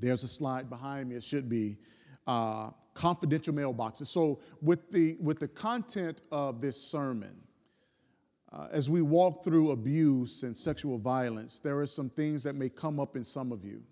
[0.00, 1.16] There's a slide behind me.
[1.16, 1.76] It should be
[2.26, 4.06] uh, confidential mailboxes.
[4.06, 7.36] So, with the with the content of this sermon,
[8.52, 12.68] uh, as we walk through abuse and sexual violence, there are some things that may
[12.68, 13.82] come up in some of you.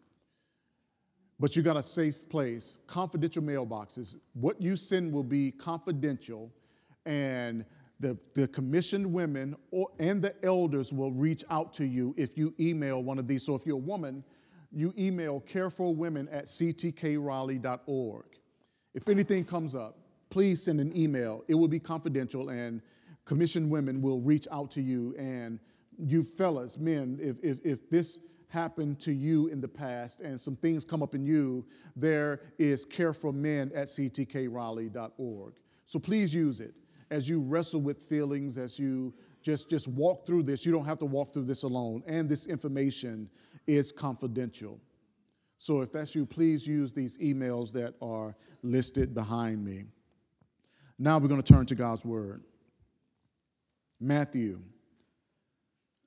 [1.40, 2.79] But you got a safe place.
[2.88, 4.17] Confidential mailboxes.
[4.33, 6.51] What you send will be confidential,
[7.06, 7.65] and
[8.01, 12.54] the, the commissioned women or, and the elders will reach out to you if you
[12.59, 13.45] email one of these.
[13.45, 14.25] So if you're a woman,
[14.72, 18.24] you email carefulwomen at ctkraleigh.org.
[18.95, 19.98] If anything comes up,
[20.30, 21.45] please send an email.
[21.48, 22.82] It will be confidential, and
[23.24, 25.14] commissioned women will reach out to you.
[25.18, 25.59] And
[25.98, 30.56] you fellas, men, if, if, if this happened to you in the past and some
[30.56, 35.52] things come up in you, there is care for men at ctkraleigh.org.
[35.87, 36.74] So please use it
[37.10, 40.66] as you wrestle with feelings, as you just, just walk through this.
[40.66, 42.02] You don't have to walk through this alone.
[42.06, 43.30] And this information
[43.68, 44.80] is confidential.
[45.58, 49.84] So if that's you, please use these emails that are listed behind me.
[50.98, 52.43] Now we're going to turn to God's Word.
[54.01, 54.60] Matthew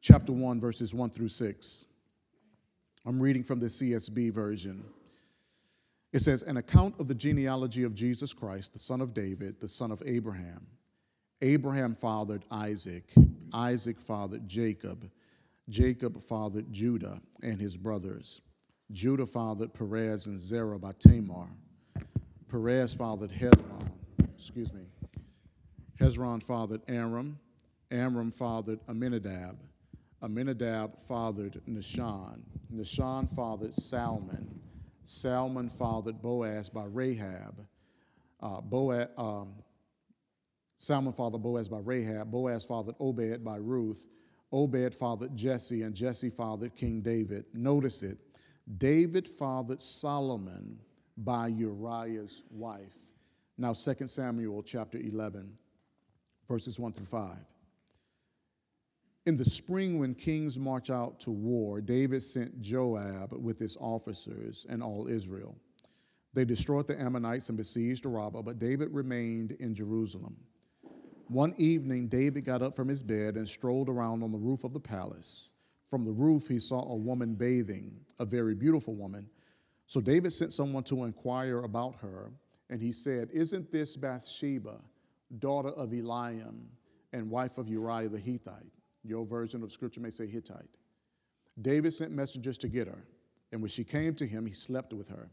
[0.02, 1.86] chapter 1, verses 1 through 6.
[3.06, 4.84] I'm reading from the CSB version.
[6.14, 9.68] It says, An account of the genealogy of Jesus Christ, the son of David, the
[9.68, 10.66] son of Abraham.
[11.42, 13.04] Abraham fathered Isaac,
[13.54, 15.10] Isaac fathered Jacob,
[15.72, 18.42] Jacob fathered Judah and his brothers.
[18.92, 21.48] Judah fathered Perez and Zerah by Tamar.
[22.50, 23.90] Perez fathered Hezron,
[24.38, 24.82] excuse me.
[26.00, 27.40] Hezron fathered Aram.
[27.90, 29.58] Amram fathered Aminadab.
[30.22, 32.42] Aminadab fathered Nahshon.
[32.74, 34.60] Nahshon fathered Salmon.
[35.04, 37.66] Salmon fathered Boaz by Rahab.
[38.42, 39.54] Uh, Boaz, um,
[40.78, 42.32] Salmon fathered Boaz by Rahab.
[42.32, 44.08] Boaz fathered Obed by Ruth.
[44.52, 47.46] Obed fathered Jesse, and Jesse fathered King David.
[47.54, 48.18] Notice it.
[48.78, 50.78] David fathered Solomon
[51.18, 53.12] by Uriah's wife.
[53.58, 55.58] Now, 2 Samuel chapter 11,
[56.48, 57.38] verses 1 through 5.
[59.28, 64.66] In the spring, when kings march out to war, David sent Joab with his officers
[64.68, 65.56] and all Israel.
[66.34, 70.36] They destroyed the Ammonites and besieged Rabbah, but David remained in Jerusalem.
[71.32, 74.74] One evening, David got up from his bed and strolled around on the roof of
[74.74, 75.54] the palace.
[75.90, 79.30] From the roof, he saw a woman bathing, a very beautiful woman.
[79.88, 82.34] So David sent someone to inquire about her,
[82.70, 84.82] and he said, Isn't this Bathsheba,
[85.40, 86.66] daughter of Eliam
[87.14, 88.74] and wife of Uriah the Hittite?
[89.06, 90.68] Your version of scripture may say Hittite.
[91.62, 93.06] David sent messengers to get her,
[93.54, 95.32] and when she came to him, he slept with her.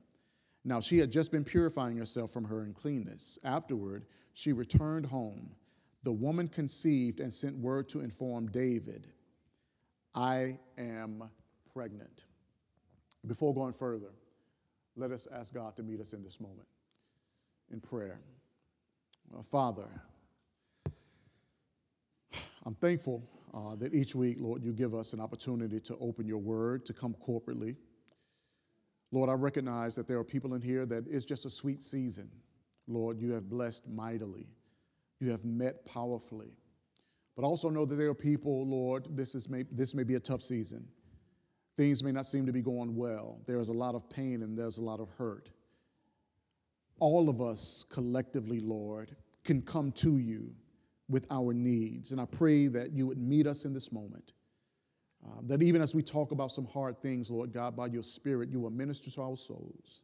[0.65, 3.41] Now she had just been purifying herself from her uncleanness.
[3.43, 5.57] Afterward, she returned home
[6.03, 9.09] the woman conceived and sent word to inform David,
[10.15, 11.25] I am
[11.73, 12.25] pregnant.
[13.27, 14.13] Before going further,
[14.97, 16.67] let us ask God to meet us in this moment
[17.71, 18.21] in prayer.
[19.37, 19.89] Uh, Father,
[22.65, 23.23] I'm thankful
[23.55, 26.93] uh, that each week, Lord, you give us an opportunity to open your word, to
[26.93, 27.77] come corporately.
[29.11, 32.31] Lord, I recognize that there are people in here that it's just a sweet season.
[32.87, 34.47] Lord, you have blessed mightily
[35.21, 36.53] you have met powerfully.
[37.37, 40.21] But also know that there are people, Lord, this, is may, this may be a
[40.21, 40.87] tough season.
[41.77, 43.41] Things may not seem to be going well.
[43.47, 45.51] There's a lot of pain and there's a lot of hurt.
[46.99, 49.15] All of us collectively, Lord,
[49.45, 50.53] can come to you
[51.09, 52.11] with our needs.
[52.11, 54.33] And I pray that you would meet us in this moment.
[55.25, 58.51] Uh, that even as we talk about some hard things, Lord God, by your Spirit,
[58.51, 60.03] you will minister to our souls.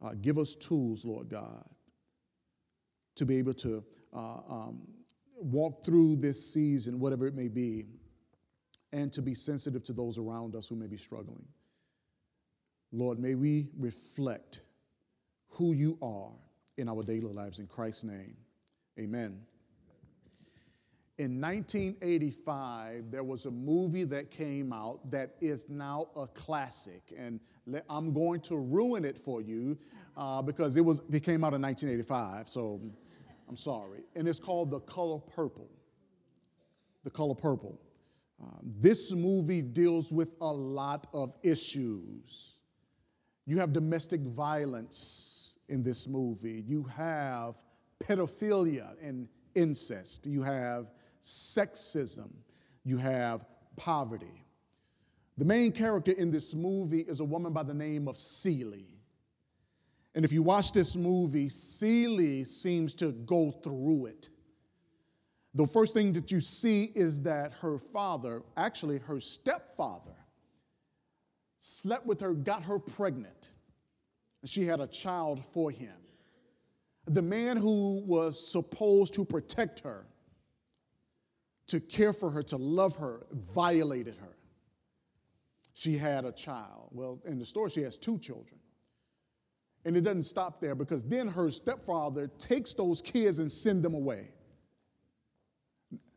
[0.00, 1.68] Uh, give us tools, Lord God,
[3.16, 3.82] to be able to
[4.14, 4.80] uh, um,
[5.36, 7.86] walk through this season, whatever it may be,
[8.92, 11.44] and to be sensitive to those around us who may be struggling.
[12.92, 14.62] Lord, may we reflect
[15.48, 16.32] who you are
[16.78, 17.58] in our daily lives.
[17.58, 18.36] In Christ's name,
[18.98, 19.40] amen.
[21.18, 27.02] In 1985, there was a movie that came out that is now a classic.
[27.18, 27.40] And
[27.90, 29.76] I'm going to ruin it for you
[30.16, 32.48] uh, because it, was, it came out in 1985.
[32.48, 32.80] So
[33.48, 34.00] I'm sorry.
[34.14, 35.70] And it's called The Color Purple.
[37.04, 37.80] The Color Purple.
[38.42, 42.60] Uh, this movie deals with a lot of issues.
[43.46, 47.56] You have domestic violence in this movie, you have
[48.02, 52.30] pedophilia and incest, you have sexism,
[52.84, 53.44] you have
[53.76, 54.44] poverty.
[55.36, 58.97] The main character in this movie is a woman by the name of Celie.
[60.18, 64.30] And if you watch this movie, Celie seems to go through it.
[65.54, 70.16] The first thing that you see is that her father, actually her stepfather,
[71.60, 73.52] slept with her, got her pregnant,
[74.42, 75.94] and she had a child for him.
[77.06, 80.04] The man who was supposed to protect her,
[81.68, 83.24] to care for her, to love her,
[83.54, 84.36] violated her.
[85.74, 86.88] She had a child.
[86.90, 88.58] Well, in the story, she has two children.
[89.88, 93.94] And it doesn't stop there because then her stepfather takes those kids and send them
[93.94, 94.28] away.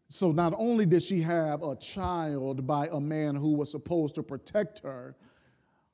[0.10, 4.24] So not only did she have a child by a man who was supposed to
[4.24, 5.16] protect her,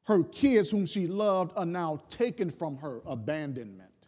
[0.05, 4.07] her kids, whom she loved, are now taken from her, abandonment.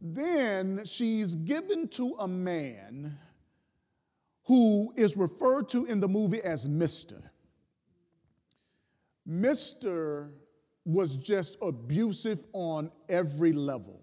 [0.00, 3.16] Then she's given to a man
[4.42, 7.22] who is referred to in the movie as Mr.
[9.28, 10.30] Mr.
[10.84, 14.00] was just abusive on every level.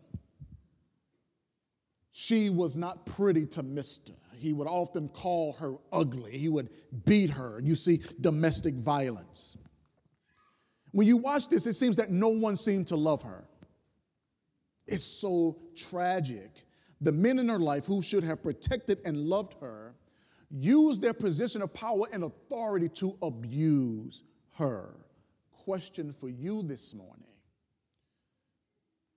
[2.12, 4.12] She was not pretty to Mr.
[4.38, 6.38] He would often call her ugly.
[6.38, 6.70] He would
[7.06, 7.60] beat her.
[7.64, 9.58] You see domestic violence.
[10.92, 13.48] When you watch this, it seems that no one seemed to love her.
[14.88, 16.66] It's so tragic.
[17.02, 19.96] The men in her life who should have protected and loved her
[20.50, 24.24] used their position of power and authority to abuse
[24.56, 24.96] her.
[25.68, 27.28] Question for you this morning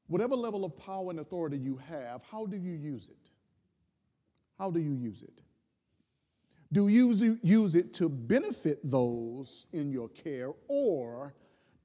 [0.09, 3.31] whatever level of power and authority you have, how do you use it?
[4.59, 5.43] How do you use it?
[6.73, 11.37] Do you use it to benefit those in your care, or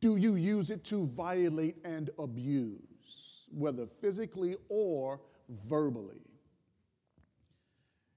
[0.01, 6.25] do you use it to violate and abuse, whether physically or verbally?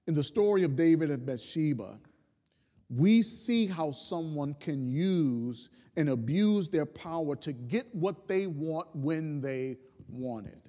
[0.07, 1.99] In the story of David and Bathsheba,
[2.89, 8.87] we see how someone can use and abuse their power to get what they want
[8.95, 9.77] when they
[10.07, 10.59] want it.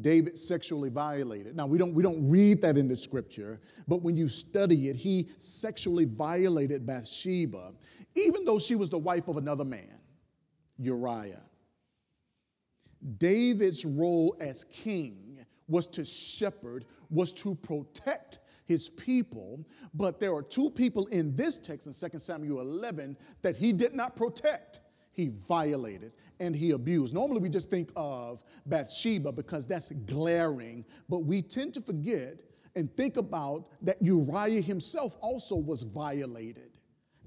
[0.00, 1.56] David sexually violated.
[1.56, 4.96] Now, we don't, we don't read that in the scripture, but when you study it,
[4.96, 7.72] he sexually violated Bathsheba,
[8.14, 9.98] even though she was the wife of another man,
[10.78, 11.40] Uriah.
[13.18, 19.64] David's role as king was to shepherd, was to protect his people,
[19.94, 23.94] but there are two people in this text in 2 Samuel 11 that he did
[23.94, 24.80] not protect.
[25.12, 27.14] He violated and he abused.
[27.14, 32.40] Normally, we just think of Bathsheba because that's glaring, but we tend to forget
[32.74, 36.70] and think about that Uriah himself also was violated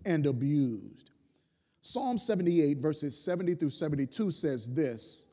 [0.06, 1.12] and abused.
[1.81, 5.30] Psalm 78, verses 70 through 72 says this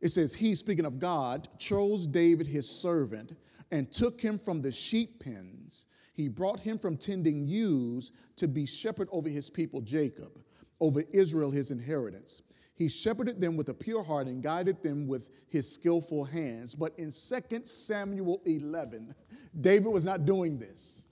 [0.00, 3.34] it says, He, speaking of God, chose David his servant
[3.70, 5.86] and took him from the sheep pens.
[6.12, 10.40] He brought him from tending ewes to be shepherd over his people Jacob,
[10.80, 12.42] over Israel his inheritance.
[12.74, 16.74] He shepherded them with a pure heart and guided them with his skillful hands.
[16.74, 19.14] But in 2 Samuel 11,
[19.60, 21.08] David was not doing this,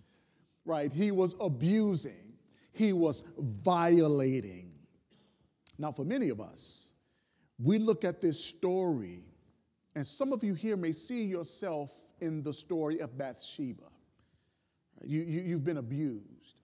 [0.67, 0.93] right?
[0.93, 2.35] He was abusing,
[2.73, 4.73] he was violating.
[5.79, 6.93] Now, for many of us,
[7.59, 9.25] we look at this story,
[9.95, 13.85] and some of you here may see yourself in the story of Bathsheba.
[15.05, 16.57] You, you, you've been abused.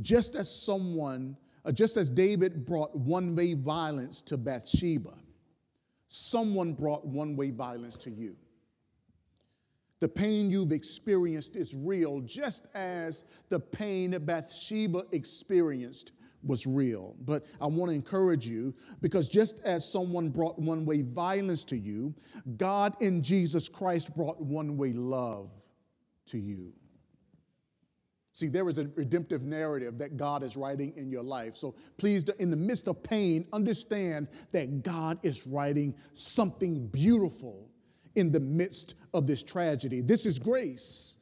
[0.00, 5.14] Just as someone uh, just as David brought one way violence to Bathsheba,
[6.08, 8.36] someone brought one way violence to you.
[10.00, 16.12] The pain you've experienced is real, just as the pain that Bathsheba experienced
[16.44, 17.14] was real.
[17.24, 21.76] But I want to encourage you because just as someone brought one way violence to
[21.76, 22.14] you,
[22.56, 25.50] God in Jesus Christ brought one way love
[26.26, 26.72] to you.
[28.34, 31.54] See, there is a redemptive narrative that God is writing in your life.
[31.54, 37.68] So please, in the midst of pain, understand that God is writing something beautiful
[38.14, 40.00] in the midst of this tragedy.
[40.00, 41.18] This is grace.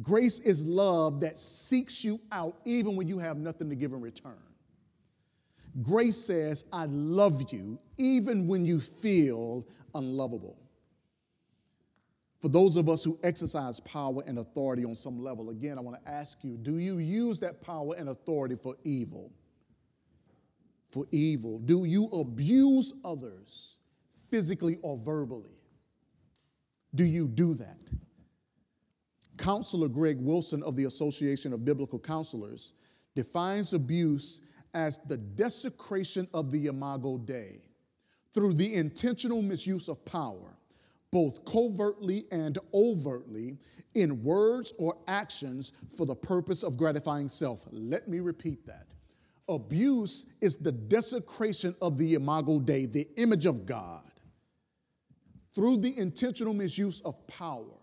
[0.00, 4.00] Grace is love that seeks you out even when you have nothing to give in
[4.00, 4.38] return.
[5.82, 10.58] Grace says, I love you even when you feel unlovable.
[12.40, 16.04] For those of us who exercise power and authority on some level, again, I want
[16.04, 19.32] to ask you do you use that power and authority for evil?
[20.90, 21.58] For evil?
[21.58, 23.78] Do you abuse others
[24.30, 25.56] physically or verbally?
[26.94, 27.78] Do you do that?
[29.38, 32.74] Counselor Greg Wilson of the Association of Biblical Counselors
[33.14, 34.42] defines abuse
[34.74, 37.62] as the desecration of the imago Dei
[38.32, 40.54] through the intentional misuse of power
[41.14, 43.56] both covertly and overtly,
[43.94, 47.68] in words or actions for the purpose of gratifying self.
[47.70, 48.88] Let me repeat that.
[49.48, 54.10] Abuse is the desecration of the imago Dei, the image of God,
[55.54, 57.78] through the intentional misuse of power,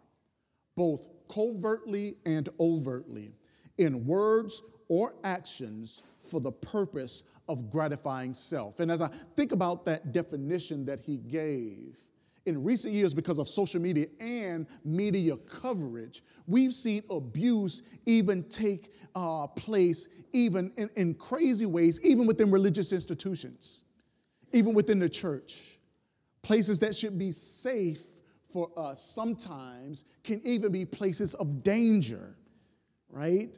[0.75, 3.31] both covertly and overtly,
[3.77, 8.81] in words or actions for the purpose of gratifying self.
[8.81, 9.07] And as I
[9.38, 11.98] think about that definition that he gave,
[12.45, 18.93] in recent years, because of social media and media coverage, we've seen abuse even take
[19.15, 23.86] uh, place even in, in crazy ways, even within religious institutions,
[24.51, 25.79] even within the church.
[26.41, 28.03] Places that should be safe
[28.51, 32.36] for us sometimes can even be places of danger,
[33.10, 33.57] right?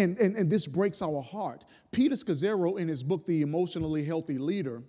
[0.00, 1.66] And, and, and this breaks our heart.
[1.90, 4.82] Peter Scazzero, in his book, The Emotionally Healthy Leader,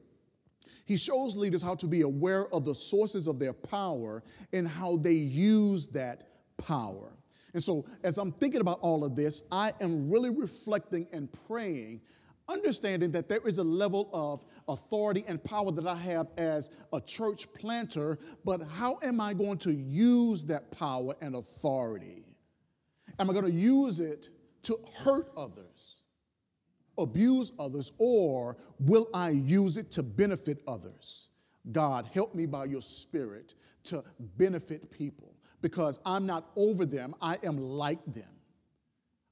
[0.86, 4.96] he shows leaders how to be aware of the sources of their power and how
[4.96, 7.12] they use that power.
[7.54, 12.00] And so, as I'm thinking about all of this, I am really reflecting and praying,
[12.48, 17.02] understanding that there is a level of authority and power that I have as a
[17.02, 22.24] church planter, but how am I going to use that power and authority?
[23.20, 24.30] Am I going to use it
[24.64, 26.04] to hurt others,
[26.98, 31.30] abuse others, or will I use it to benefit others?
[31.72, 33.54] God, help me by your spirit
[33.84, 34.04] to
[34.38, 38.24] benefit people because I'm not over them, I am like them.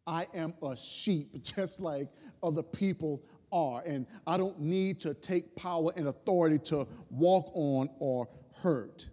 [0.05, 2.07] I am a sheep, just like
[2.41, 3.21] other people
[3.51, 3.83] are.
[3.85, 8.27] And I don't need to take power and authority to walk on or
[8.61, 9.07] hurt.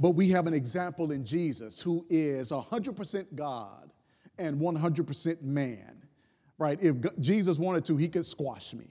[0.00, 3.91] But we have an example in Jesus who is 100% God
[4.38, 6.02] and 100% man,
[6.58, 6.78] right?
[6.82, 8.86] If Jesus wanted to, he could squash me.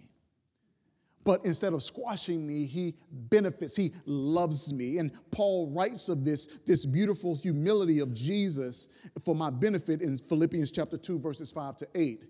[1.23, 4.97] But instead of squashing me, he benefits, he loves me.
[4.97, 8.89] And Paul writes of this, this beautiful humility of Jesus
[9.23, 12.25] for my benefit in Philippians chapter 2, verses 5 to 8.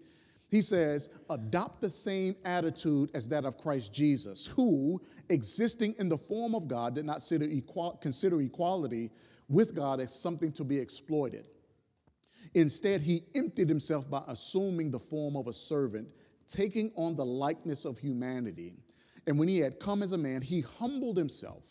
[0.49, 6.17] He says, adopt the same attitude as that of Christ Jesus, who, existing in the
[6.17, 7.21] form of God, did not
[8.01, 9.09] consider equality
[9.47, 11.45] with God as something to be exploited.
[12.53, 16.07] Instead, he emptied himself by assuming the form of a servant
[16.47, 18.73] taking on the likeness of humanity.
[19.27, 21.65] And when he had come as a man, he humbled himself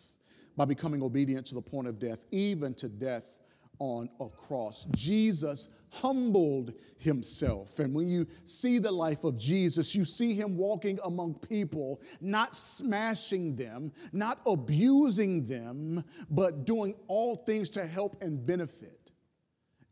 [0.57, 3.41] by becoming obedient to the point of death, even to death
[3.79, 4.87] on a cross.
[4.95, 7.79] Jesus humbled himself.
[7.79, 12.55] And when you see the life of Jesus, you see him walking among people, not
[12.55, 19.00] smashing them, not abusing them, but doing all things to help and benefit.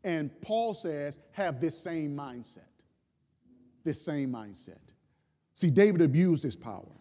[0.03, 2.69] And Paul says, have this same mindset
[3.83, 4.93] this same mindset.
[5.53, 6.95] See, David abused his power.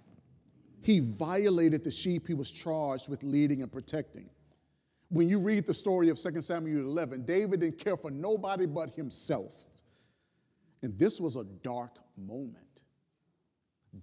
[0.83, 4.31] He violated the sheep he was charged with leading and protecting.
[5.11, 8.91] When you read the story of 2 Samuel 11, David didn't care for nobody but
[8.91, 9.67] himself.
[10.83, 12.83] And this was a dark moment.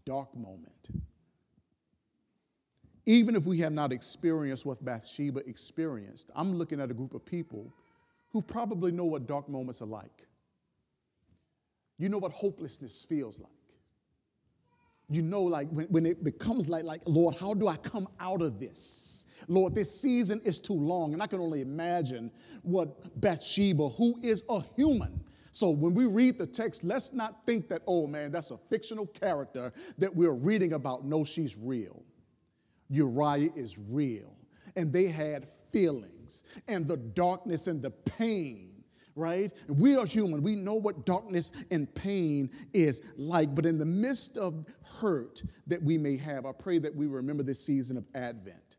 [0.06, 0.90] Dark moment.
[3.06, 7.26] Even if we have not experienced what Bathsheba experienced, I'm looking at a group of
[7.26, 7.72] people
[8.36, 10.28] who probably know what dark moments are like.
[11.98, 13.50] You know what hopelessness feels like.
[15.08, 18.42] You know, like when, when it becomes like, like, Lord, how do I come out
[18.42, 19.26] of this?
[19.48, 21.14] Lord, this season is too long.
[21.14, 22.30] And I can only imagine
[22.62, 25.24] what Bathsheba, who is a human,
[25.54, 29.08] so when we read the text, let's not think that, oh man, that's a fictional
[29.08, 31.06] character that we're reading about.
[31.06, 32.04] No, she's real.
[32.90, 34.36] Uriah is real.
[34.76, 36.15] And they had feelings
[36.68, 38.76] and the darkness and the pain
[39.16, 39.52] right?
[39.68, 40.42] We are human.
[40.42, 43.56] We know what darkness and pain is like.
[43.56, 44.66] But in the midst of
[45.00, 48.76] hurt that we may have, I pray that we remember this season of Advent.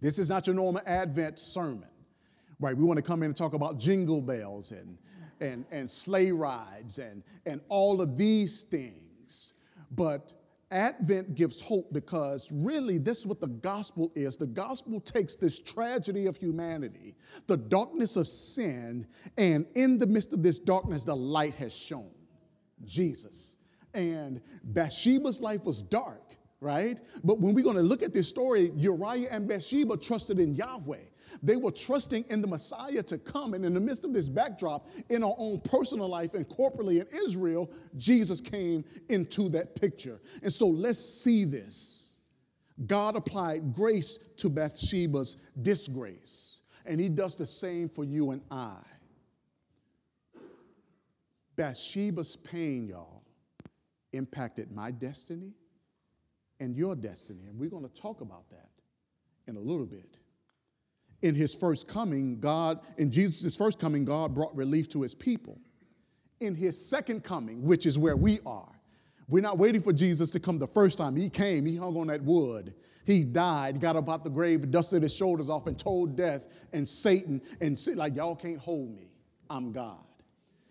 [0.00, 1.88] This is not your normal Advent sermon,
[2.60, 2.76] right?
[2.76, 4.98] We want to come in and talk about jingle bells and,
[5.40, 9.54] and, and sleigh rides and, and all of these things.
[9.92, 10.41] But
[10.72, 14.36] Advent gives hope because really this is what the gospel is.
[14.36, 17.14] The gospel takes this tragedy of humanity,
[17.46, 22.10] the darkness of sin, and in the midst of this darkness, the light has shone
[22.84, 23.56] Jesus.
[23.94, 26.22] And Bathsheba's life was dark,
[26.60, 26.96] right?
[27.22, 30.96] But when we're going to look at this story, Uriah and Bathsheba trusted in Yahweh.
[31.42, 33.54] They were trusting in the Messiah to come.
[33.54, 37.06] And in the midst of this backdrop, in our own personal life and corporately in
[37.24, 40.20] Israel, Jesus came into that picture.
[40.42, 42.20] And so let's see this.
[42.86, 48.78] God applied grace to Bathsheba's disgrace, and he does the same for you and I.
[51.54, 53.22] Bathsheba's pain, y'all,
[54.12, 55.52] impacted my destiny
[56.60, 57.44] and your destiny.
[57.46, 58.70] And we're going to talk about that
[59.46, 60.16] in a little bit
[61.22, 65.58] in his first coming, God, in Jesus' first coming, God brought relief to his people.
[66.40, 68.72] In his second coming, which is where we are,
[69.28, 71.14] we're not waiting for Jesus to come the first time.
[71.16, 72.74] He came, he hung on that wood,
[73.06, 76.86] he died, got up out the grave, dusted his shoulders off, and told death and
[76.86, 79.08] Satan and like, y'all can't hold me.
[79.48, 79.98] I'm God.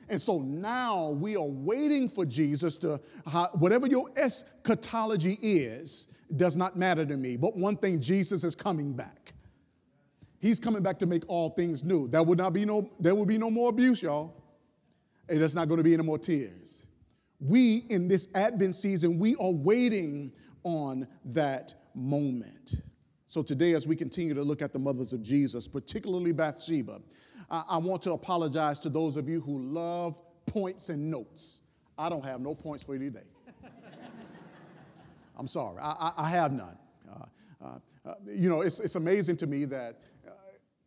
[0.09, 2.99] And so now we are waiting for Jesus to,
[3.53, 7.37] whatever your eschatology is, does not matter to me.
[7.37, 9.20] But one thing, Jesus is coming back.
[10.41, 12.07] He's coming back to make all things new.
[12.07, 14.43] There will not be no, there will be no more abuse, y'all.
[15.29, 16.87] And there's not going to be any more tears.
[17.39, 20.31] We, in this Advent season, we are waiting
[20.63, 22.81] on that moment.
[23.27, 27.01] So today, as we continue to look at the mothers of Jesus, particularly Bathsheba,
[27.49, 31.61] I, I want to apologize to those of you who love points and notes.
[31.97, 33.25] I don't have no points for you today.
[35.37, 36.77] I'm sorry, I, I, I have none.
[37.09, 37.25] Uh,
[37.63, 37.67] uh,
[38.05, 39.99] uh, you know, it's, it's amazing to me that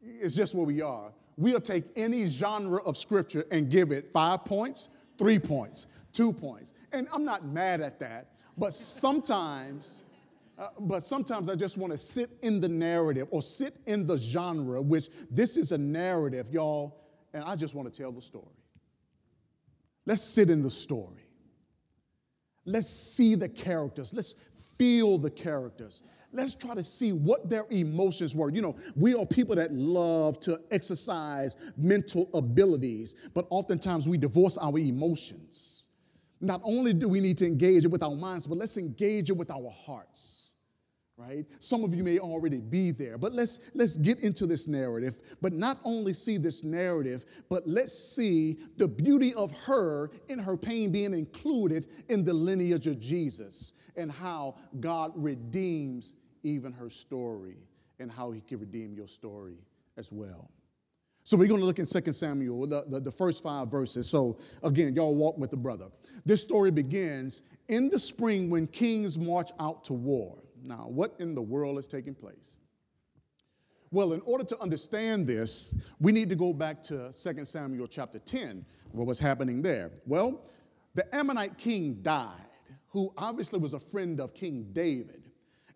[0.04, 1.12] it's just where we are.
[1.36, 6.74] We'll take any genre of scripture and give it five points, three points, two points.
[6.92, 10.04] And I'm not mad at that, but sometimes
[10.56, 14.16] uh, but sometimes I just want to sit in the narrative or sit in the
[14.16, 17.00] genre, which this is a narrative, y'all,
[17.32, 18.46] and I just want to tell the story.
[20.06, 21.26] Let's sit in the story.
[22.66, 24.12] Let's see the characters.
[24.14, 24.34] Let's
[24.78, 26.04] feel the characters.
[26.34, 28.50] Let's try to see what their emotions were.
[28.50, 34.58] You know, we are people that love to exercise mental abilities, but oftentimes we divorce
[34.58, 35.86] our emotions.
[36.40, 39.36] Not only do we need to engage it with our minds, but let's engage it
[39.36, 40.44] with our hearts
[41.16, 45.20] right some of you may already be there but let's let's get into this narrative
[45.40, 50.56] but not only see this narrative but let's see the beauty of her in her
[50.56, 57.56] pain being included in the lineage of jesus and how god redeems even her story
[57.98, 59.58] and how he can redeem your story
[59.96, 60.50] as well
[61.24, 64.38] so we're going to look in 2 samuel the, the, the first five verses so
[64.62, 65.86] again y'all walk with the brother
[66.24, 71.34] this story begins in the spring when kings march out to war now, what in
[71.34, 72.56] the world is taking place?
[73.90, 78.18] Well, in order to understand this, we need to go back to 2 Samuel chapter
[78.18, 79.90] 10, what was happening there.
[80.06, 80.40] Well,
[80.94, 82.30] the Ammonite king died,
[82.88, 85.22] who obviously was a friend of King David.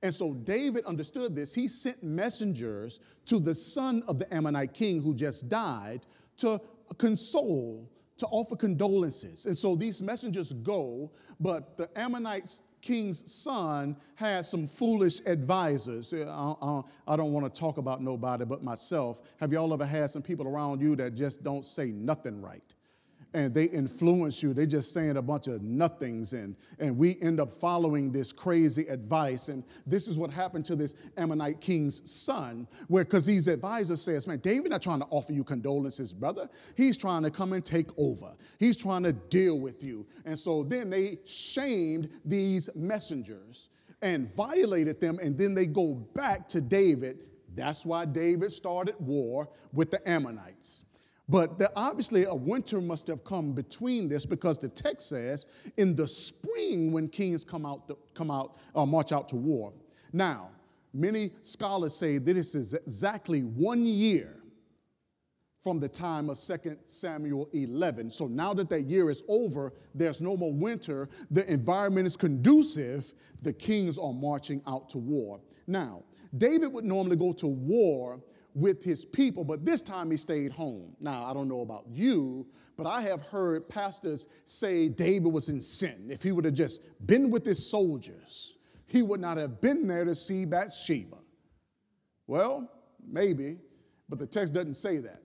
[0.03, 1.55] And so David understood this.
[1.55, 6.07] He sent messengers to the son of the Ammonite king who just died
[6.39, 6.61] to
[6.99, 9.47] console, to offer condolences.
[9.47, 16.13] And so these messengers go, but the Ammonite king's son has some foolish advisors.
[16.15, 19.21] I, don't want to talk about nobody but myself.
[19.41, 22.63] Have y'all ever had some people around you that just don't say nothing right?
[23.35, 24.55] And they influence you.
[24.55, 28.87] They're just saying a bunch of nothings, and, and we end up following this crazy
[28.89, 29.49] advice.
[29.49, 34.27] And this is what happened to this Ammonite king's son, where because these advisors says,
[34.27, 36.49] man, David not trying to offer you condolences, brother.
[36.77, 38.35] He's trying to come and take over.
[38.59, 40.07] He's trying to deal with you.
[40.25, 43.69] And so then they shamed these messengers
[44.01, 47.19] and violated them, and then they go back to David.
[47.55, 50.85] That's why David started war with the Ammonites.
[51.29, 56.09] But obviously, a winter must have come between this because the text says in the
[56.09, 59.75] spring when kings come out, to, come out, uh, march out to war.
[60.13, 60.51] Now,
[60.95, 64.39] many scholars say that this is exactly one year
[65.63, 68.11] from the time of 2 Samuel 11.
[68.11, 73.13] So now that that year is over, there's no more winter, the environment is conducive,
[73.43, 75.41] the kings are marching out to war.
[75.67, 76.05] Now,
[76.39, 78.23] David would normally go to war
[78.55, 80.97] with his people, but this time he stayed home.
[81.01, 85.61] Now, I don't know about you, but I have heard pastors say David was in
[85.61, 86.09] sin.
[86.09, 88.57] If he would have just been with his soldiers,
[88.87, 91.19] he would not have been there to see Bathsheba.
[92.27, 92.71] Well,
[93.07, 93.59] maybe,
[94.09, 95.23] but the text doesn't say that.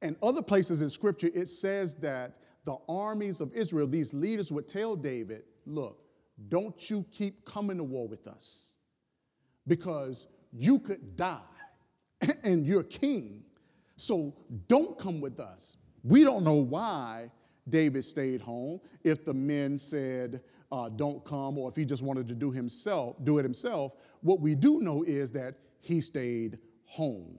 [0.00, 4.68] And other places in scripture, it says that the armies of Israel, these leaders would
[4.68, 6.02] tell David, look,
[6.48, 8.76] don't you keep coming to war with us
[9.66, 11.40] because you could die
[12.44, 13.44] and you're king.
[13.96, 14.34] So
[14.68, 15.76] don't come with us.
[16.04, 17.30] We don't know why
[17.68, 18.80] David stayed home.
[19.04, 23.16] If the men said, uh, don't come, or if he just wanted to do himself,
[23.24, 23.92] do it himself.
[24.20, 27.38] What we do know is that he stayed home.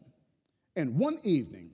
[0.75, 1.71] And one evening,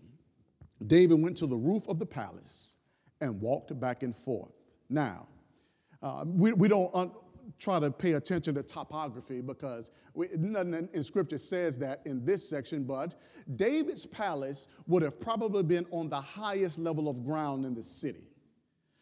[0.88, 2.78] David went to the roof of the palace
[3.22, 4.52] and walked back and forth.
[4.90, 5.28] Now,
[6.02, 6.94] uh, we, we don't
[7.60, 12.48] try to pay attention to topography because we, nothing in scripture says that in this
[12.48, 13.16] section, but
[13.56, 18.32] David's palace would have probably been on the highest level of ground in the city.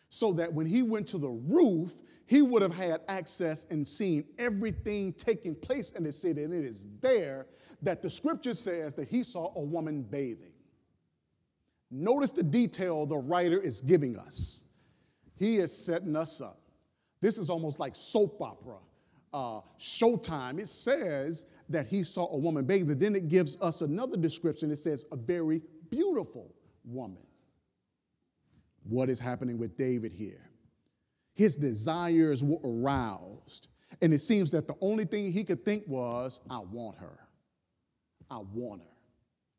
[0.09, 1.93] So that when he went to the roof,
[2.25, 6.43] he would have had access and seen everything taking place in the city.
[6.43, 7.47] And it is there
[7.81, 10.53] that the scripture says that he saw a woman bathing.
[11.91, 14.65] Notice the detail the writer is giving us.
[15.37, 16.62] He is setting us up.
[17.23, 18.79] This is almost like soap opera,
[19.33, 20.59] uh, showtime.
[20.59, 22.99] It says that he saw a woman bathing.
[22.99, 24.69] Then it gives us another description.
[24.71, 27.23] It says, a very beautiful woman.
[28.83, 30.49] what is happening with David here.
[31.33, 33.69] His desires were aroused.
[34.01, 37.19] And it seems that the only thing he could think was, I want her.
[38.29, 38.87] I want her.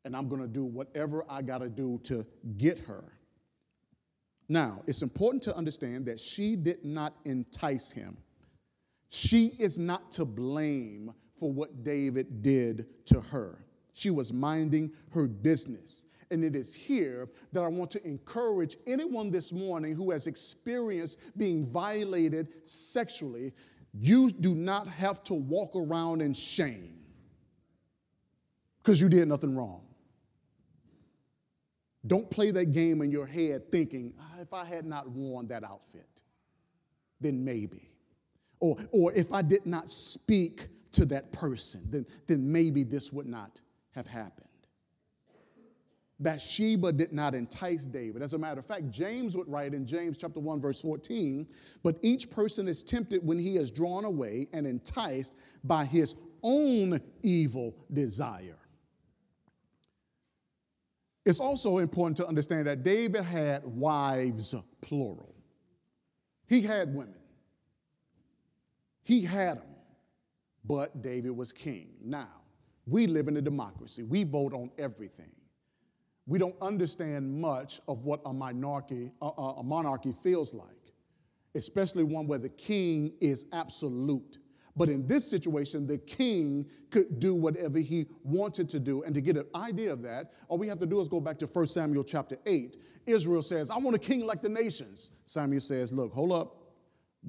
[0.03, 2.23] And I'm going to do whatever I got to do to
[2.57, 3.14] get her.
[4.47, 8.17] Now, it's important to understand that she did not entice him.
[9.09, 13.65] She is not to blame for what David did to her.
[13.93, 16.05] She was minding her business.
[16.31, 21.19] And it is here that I want to encourage anyone this morning who has experienced
[21.37, 23.53] being violated sexually.
[23.93, 26.99] You do not have to walk around in shame
[28.83, 29.81] because you did nothing wrong.
[32.07, 35.63] Don't play that game in your head thinking, ah, if I had not worn that
[35.63, 36.21] outfit,
[37.19, 37.89] then maybe.
[38.59, 43.25] Or, or if I did not speak to that person, then, then maybe this would
[43.25, 43.59] not
[43.91, 44.45] have happened.
[46.19, 48.21] Bathsheba did not entice David.
[48.21, 51.45] As a matter of fact, James would write in James chapter 1 verse 14,
[51.83, 57.01] but each person is tempted when he is drawn away and enticed by his own
[57.23, 58.57] evil desire.
[61.25, 65.35] It's also important to understand that David had wives plural.
[66.47, 67.15] He had women.
[69.03, 69.75] He had them,
[70.63, 71.95] but David was king.
[72.03, 72.29] Now,
[72.85, 74.03] we live in a democracy.
[74.03, 75.31] We vote on everything
[76.27, 80.67] we don't understand much of what a monarchy, uh, uh, a monarchy feels like,
[81.53, 84.39] especially one where the king is absolute.
[84.75, 89.03] But in this situation, the king could do whatever he wanted to do.
[89.03, 91.39] And to get an idea of that, all we have to do is go back
[91.39, 92.77] to 1 Samuel chapter 8.
[93.05, 95.11] Israel says, I want a king like the nations.
[95.23, 96.57] Samuel says, Look, hold up.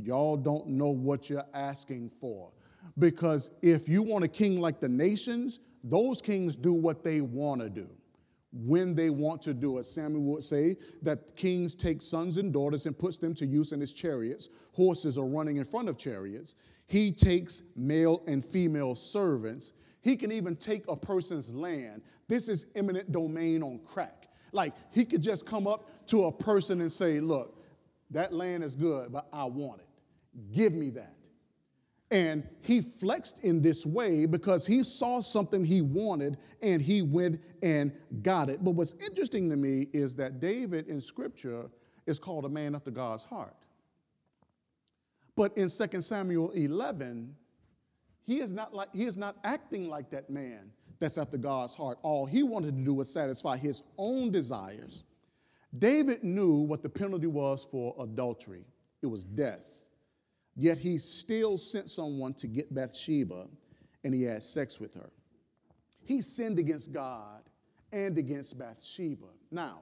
[0.03, 2.51] Y'all don't know what you're asking for.
[2.99, 7.61] Because if you want a king like the nations, those kings do what they want
[7.61, 7.89] to do
[8.53, 9.85] when they want to do it.
[9.85, 13.81] Samuel would say that kings take sons and daughters and puts them to use in
[13.81, 14.49] his chariots.
[14.73, 16.55] Horses are running in front of chariots.
[16.87, 19.73] He takes male and female servants.
[20.03, 22.03] He can even take a person's land.
[22.29, 24.29] This is eminent domain on crack.
[24.53, 27.63] Like he could just come up to a person and say, Look,
[28.11, 29.89] that land is good, but I want it.
[30.53, 31.15] Give me that.
[32.13, 37.41] And he flexed in this way because he saw something he wanted and he went
[37.65, 38.63] and got it.
[38.63, 41.69] But what's interesting to me is that David in scripture
[42.07, 43.57] is called a man after God's heart.
[45.37, 47.35] But in 2 Samuel 11,
[48.25, 51.99] he is not like he is not acting like that man that's after God's heart.
[52.03, 55.05] All he wanted to do was satisfy his own desires.
[55.79, 58.65] David knew what the penalty was for adultery.
[59.03, 59.91] It was death.
[60.57, 63.47] Yet he still sent someone to get Bathsheba
[64.05, 65.11] and he had sex with her.
[66.05, 67.43] He sinned against God
[67.93, 69.27] and against Bathsheba.
[69.51, 69.81] Now,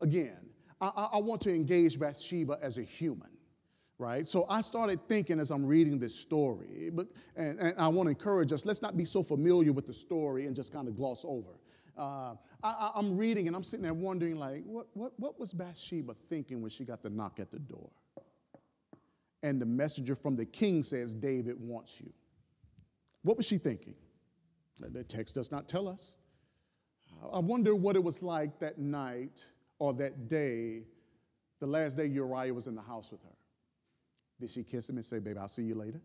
[0.00, 0.38] again,
[0.80, 3.30] I, I, want to engage Bathsheba as a human,
[3.98, 4.28] right?
[4.28, 8.10] So I started thinking as I'm reading this story, but, and, and I want to
[8.10, 11.24] encourage us let's not be so familiar with the story and just kind of gloss
[11.26, 11.50] over.
[11.96, 16.12] Uh, I, am reading and I'm sitting there wondering, like, what, what, what was Bathsheba
[16.12, 17.90] thinking when she got the knock at the door?
[19.46, 22.12] and the messenger from the king says, David wants you.
[23.22, 23.94] What was she thinking?
[24.80, 26.16] The text does not tell us.
[27.32, 29.44] I wonder what it was like that night
[29.78, 30.82] or that day,
[31.60, 33.35] the last day Uriah was in the house with her.
[34.40, 36.00] Did she kiss him and say, Baby, I'll see you later?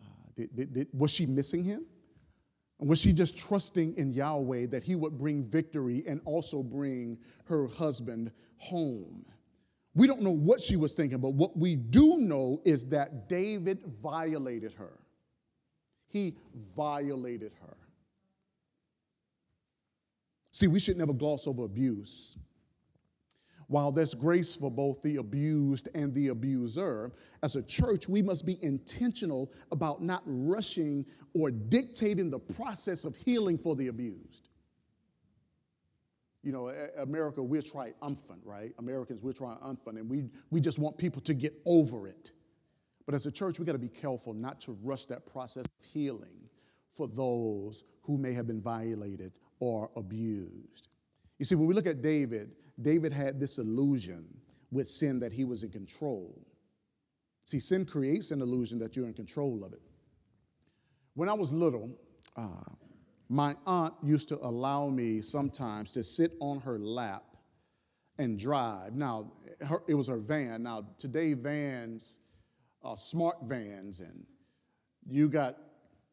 [0.00, 1.84] Uh, did, did, did, was she missing him?
[2.78, 7.66] Was she just trusting in Yahweh that he would bring victory and also bring her
[7.66, 9.24] husband home?
[9.94, 13.80] We don't know what she was thinking, but what we do know is that David
[14.02, 14.98] violated her.
[16.08, 17.76] He violated her.
[20.52, 22.38] See, we should never gloss over abuse.
[23.70, 28.44] While that's grace for both the abused and the abuser, as a church, we must
[28.44, 34.50] be intentional about not rushing or dictating the process of healing for the abused
[36.42, 38.72] you know, America, we're triumphant, right?
[38.78, 42.30] Americans, we're triumphant, and we, we just want people to get over it.
[43.04, 45.86] But as a church, we got to be careful not to rush that process of
[45.92, 46.48] healing
[46.92, 50.88] for those who may have been violated or abused.
[51.38, 52.52] You see, when we look at David,
[52.82, 54.26] David had this illusion
[54.70, 56.40] with sin that he was in control.
[57.44, 59.82] See, sin creates an illusion that you're in control of it.
[61.14, 61.90] When I was little,
[62.36, 62.70] uh,
[63.28, 67.24] my aunt used to allow me sometimes to sit on her lap
[68.18, 68.94] and drive.
[68.94, 69.32] Now,
[69.66, 70.62] her, it was her van.
[70.62, 72.18] Now, today, vans,
[72.84, 74.24] uh, smart vans, and
[75.08, 75.56] you got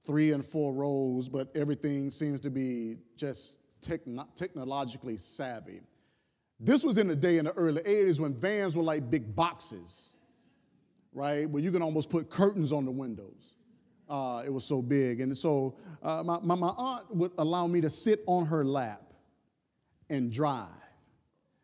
[0.05, 5.81] three and four rows, but everything seems to be just techno- technologically savvy.
[6.59, 10.15] This was in the day in the early 80s when vans were like big boxes,
[11.13, 11.47] right?
[11.49, 13.53] Where you can almost put curtains on the windows.
[14.09, 15.21] Uh, it was so big.
[15.21, 19.13] And so uh, my, my, my aunt would allow me to sit on her lap
[20.09, 20.69] and drive.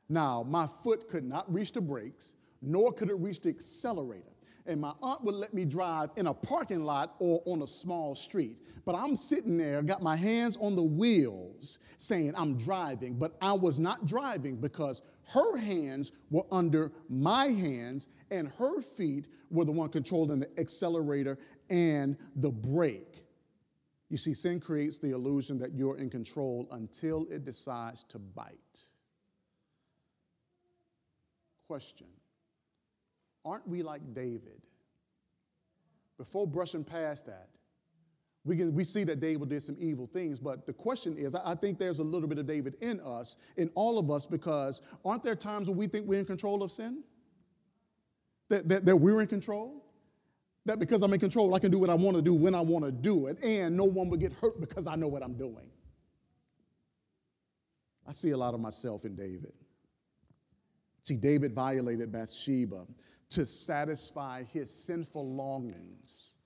[0.09, 4.32] Now, my foot could not reach the brakes, nor could it reach the accelerator.
[4.65, 8.15] And my aunt would let me drive in a parking lot or on a small
[8.15, 8.57] street.
[8.85, 13.53] But I'm sitting there, got my hands on the wheels, saying I'm driving, but I
[13.53, 19.71] was not driving because her hands were under my hands and her feet were the
[19.71, 21.37] one controlling the accelerator
[21.69, 23.23] and the brake.
[24.09, 28.83] You see, sin creates the illusion that you're in control until it decides to bite.
[31.67, 32.07] Question
[33.45, 34.61] Aren't we like David?
[36.17, 37.49] Before brushing past that,
[38.45, 41.55] we, can, we see that David did some evil things, but the question is I
[41.55, 45.23] think there's a little bit of David in us, in all of us, because aren't
[45.23, 47.03] there times when we think we're in control of sin?
[48.49, 49.85] That, that, that we're in control?
[50.65, 52.61] That because I'm in control, I can do what I want to do when I
[52.61, 55.33] want to do it, and no one will get hurt because I know what I'm
[55.33, 55.69] doing.
[58.07, 59.53] I see a lot of myself in David.
[61.03, 62.85] See, David violated Bathsheba
[63.33, 66.37] to satisfy his sinful longings.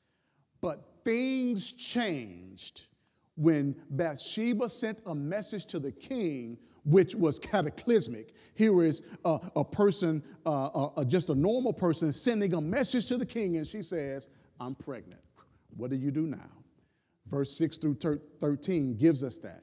[0.61, 2.87] But things changed
[3.35, 8.33] when Bathsheba sent a message to the king, which was cataclysmic.
[8.55, 13.17] Here is a, a person, uh, a, just a normal person, sending a message to
[13.17, 15.21] the king, and she says, I'm pregnant.
[15.75, 16.49] What do you do now?
[17.27, 17.97] Verse 6 through
[18.39, 19.61] 13 gives us that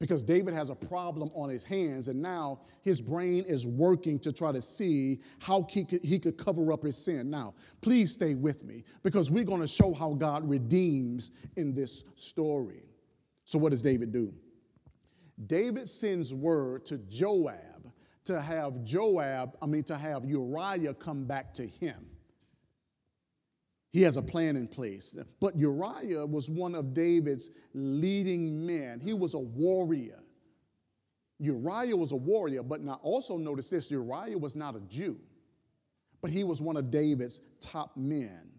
[0.00, 4.32] because David has a problem on his hands, and now his brain is working to
[4.32, 7.28] try to see how he could, he could cover up his sin.
[7.28, 12.04] Now, please stay with me because we're going to show how God redeems in this
[12.14, 12.84] story.
[13.44, 14.32] So, what does David do?
[15.46, 17.78] David sends word to Joab
[18.28, 22.07] to have Joab, I mean, to have Uriah come back to him.
[23.92, 25.16] He has a plan in place.
[25.40, 29.00] But Uriah was one of David's leading men.
[29.00, 30.20] He was a warrior.
[31.38, 35.18] Uriah was a warrior, but now also notice this Uriah was not a Jew,
[36.20, 38.50] but he was one of David's top men.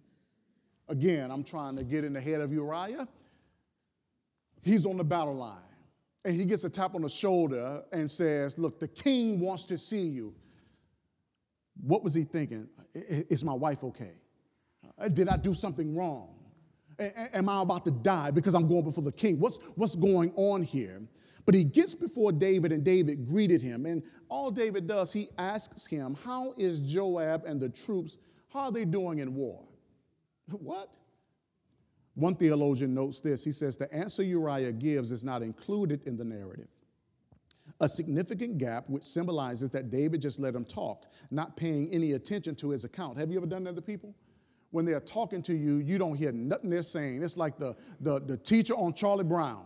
[0.88, 3.08] Again, I'm trying to get in the head of Uriah.
[4.62, 5.58] He's on the battle line,
[6.26, 9.78] and he gets a tap on the shoulder and says, Look, the king wants to
[9.78, 10.34] see you.
[11.82, 12.68] What was he thinking?
[12.94, 14.19] Is my wife okay?
[15.00, 16.36] Uh, did I do something wrong?
[17.34, 19.40] Am I about to die because I'm going before the king?
[19.40, 21.02] What's, what's going on here?
[21.46, 23.86] But he gets before David, and David greeted him.
[23.86, 28.18] And all David does, he asks him, How is Joab and the troops,
[28.50, 29.64] how are they doing in war?
[30.60, 30.94] What?
[32.16, 33.46] One theologian notes this.
[33.46, 36.68] He says, The answer Uriah gives is not included in the narrative.
[37.80, 42.56] A significant gap which symbolizes that David just let him talk, not paying any attention
[42.56, 43.18] to his account.
[43.18, 44.14] Have you ever done that to people?
[44.72, 47.24] When they're talking to you, you don't hear nothing they're saying.
[47.24, 49.66] It's like the, the, the teacher on Charlie Brown.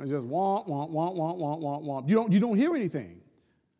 [0.00, 2.08] It's just womp, womp, womp, womp, womp, womp, womp.
[2.08, 3.20] You don't, you don't hear anything.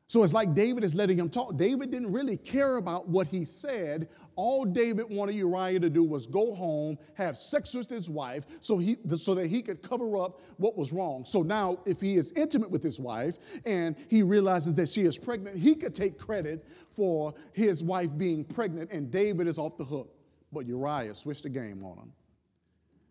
[0.07, 1.57] So it's like David is letting him talk.
[1.57, 4.09] David didn't really care about what he said.
[4.37, 8.79] All David wanted Uriah to do was go home, have sex with his wife, so,
[8.79, 11.25] he, so that he could cover up what was wrong.
[11.25, 15.19] So now, if he is intimate with his wife and he realizes that she is
[15.19, 19.85] pregnant, he could take credit for his wife being pregnant, and David is off the
[19.85, 20.15] hook.
[20.53, 22.13] But Uriah switched the game on him.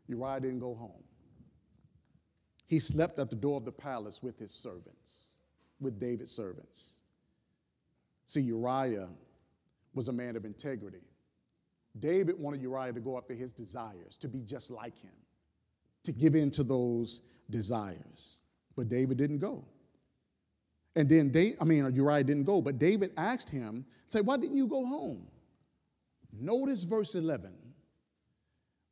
[0.07, 1.03] Uriah didn't go home.
[2.67, 5.32] He slept at the door of the palace with his servants,
[5.83, 6.97] with David's servants.
[8.25, 9.09] See, Uriah
[9.93, 11.03] was a man of integrity.
[11.99, 15.11] David wanted Uriah to go after his desires, to be just like him,
[16.03, 18.41] to give in to those desires.
[18.75, 19.63] But David didn't go.
[20.95, 24.57] And then they, I mean, Uriah didn't go, but David asked him, say, why didn't
[24.57, 25.27] you go home?
[26.31, 27.51] Notice verse 11.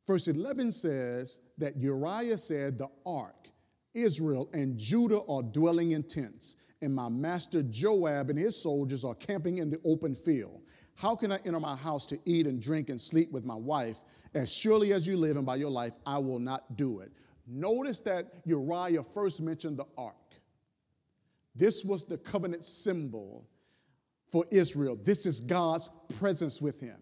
[0.06, 3.48] Verse 11 says that Uriah said, The ark,
[3.94, 9.14] Israel, and Judah are dwelling in tents, and my master Joab and his soldiers are
[9.14, 10.62] camping in the open field.
[10.94, 14.04] How can I enter my house to eat and drink and sleep with my wife?
[14.34, 17.12] As surely as you live and by your life, I will not do it.
[17.46, 20.14] Notice that Uriah first mentioned the ark.
[21.54, 23.46] This was the covenant symbol
[24.30, 24.98] for Israel.
[25.02, 26.96] This is God's presence with him.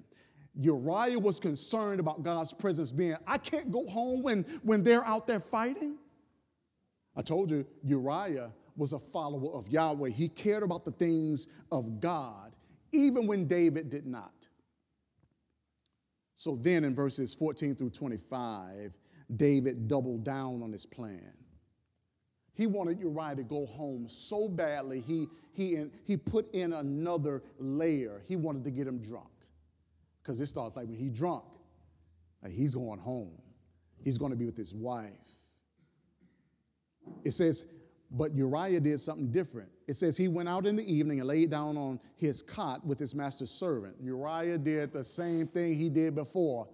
[0.57, 5.27] Uriah was concerned about God's presence being, I can't go home when, when they're out
[5.27, 5.97] there fighting.
[7.17, 10.11] I told you, Uriah was a follower of Yahweh.
[10.11, 12.57] He cared about the things of God,
[12.93, 14.33] even when David did not.
[16.37, 18.93] So then in verses 14 through 25,
[19.37, 21.33] David doubled down on his plan.
[22.55, 28.23] He wanted Uriah to go home so badly, he, he, he put in another layer.
[28.27, 29.29] He wanted to get him drunk.
[30.23, 31.45] Because it starts like when he's drunk,
[32.43, 33.37] like he's going home.
[34.03, 35.11] He's going to be with his wife.
[37.25, 37.75] It says,
[38.11, 39.69] but Uriah did something different.
[39.87, 42.99] It says he went out in the evening and laid down on his cot with
[42.99, 43.95] his master's servant.
[44.03, 46.69] Uriah did the same thing he did before.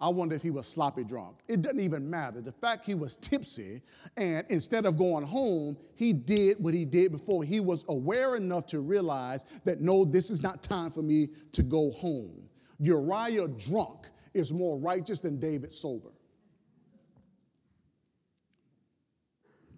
[0.00, 1.36] I wonder if he was sloppy drunk.
[1.46, 2.40] It doesn't even matter.
[2.40, 3.82] The fact he was tipsy,
[4.16, 7.44] and instead of going home, he did what he did before.
[7.44, 11.62] He was aware enough to realize that no, this is not time for me to
[11.62, 12.32] go home.
[12.80, 16.08] Uriah drunk is more righteous than David sober.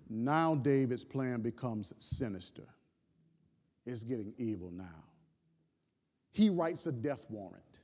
[0.08, 2.66] Now David's plan becomes sinister.
[3.86, 5.04] It's getting evil now.
[6.32, 7.80] He writes a death warrant.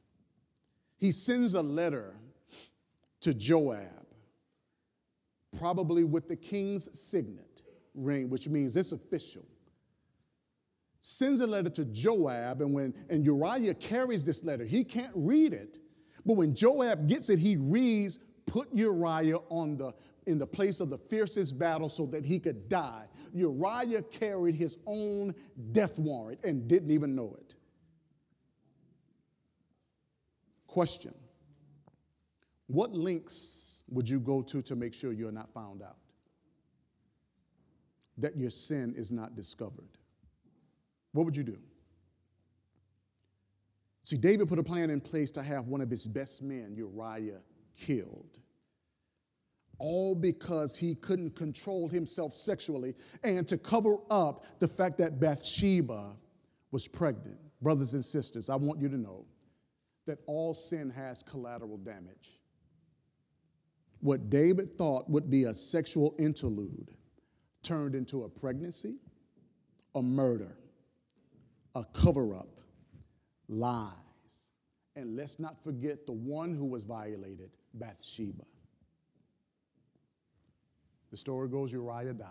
[0.99, 2.15] He sends a letter
[3.21, 4.07] to Joab,
[5.59, 7.63] probably with the king's signet
[7.95, 9.45] ring, which means it's official.
[11.01, 15.53] Sends a letter to Joab, and when and Uriah carries this letter, he can't read
[15.53, 15.79] it.
[16.27, 19.95] But when Joab gets it, he reads, put Uriah on the
[20.27, 23.07] in the place of the fiercest battle so that he could die.
[23.33, 25.35] Uriah carried his own
[25.73, 27.55] death warrant and didn't even know it.
[30.67, 31.15] Question
[32.67, 35.97] What links would you go to to make sure you're not found out?
[38.19, 39.89] That your sin is not discovered?
[41.13, 41.59] What would you do?
[44.03, 47.41] See, David put a plan in place to have one of his best men, Uriah,
[47.77, 48.40] killed
[49.81, 56.13] all because he couldn't control himself sexually and to cover up the fact that Bathsheba
[56.71, 57.39] was pregnant.
[57.63, 59.25] Brothers and sisters, I want you to know
[60.07, 62.39] that all sin has collateral damage.
[64.01, 66.91] What David thought would be a sexual interlude
[67.63, 68.97] turned into a pregnancy,
[69.95, 70.57] a murder,
[71.75, 72.61] a cover up,
[73.49, 73.93] lies.
[74.97, 78.45] And let's not forget the one who was violated, Bathsheba.
[81.11, 82.29] The story goes Uriah died.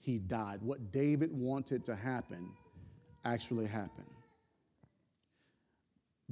[0.00, 0.60] He died.
[0.62, 2.50] What David wanted to happen
[3.24, 4.06] actually happened.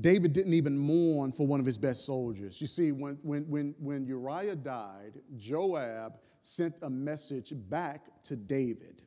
[0.01, 2.61] David didn't even mourn for one of his best soldiers.
[2.61, 9.03] You see, when, when, when, when Uriah died, Joab sent a message back to David.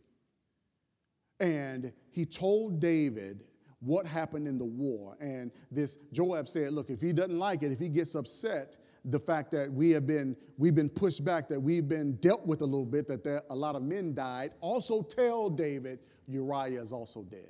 [1.39, 3.43] And he told David
[3.79, 5.17] what happened in the war.
[5.19, 9.19] And this Joab said, Look, if he doesn't like it, if he gets upset, the
[9.19, 12.65] fact that we have been we've been pushed back that we've been dealt with a
[12.65, 14.51] little bit that there, a lot of men died.
[14.61, 17.49] Also tell david uriah is also dead.